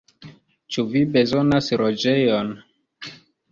[0.75, 2.53] Ĉu vi bezonas loĝejon?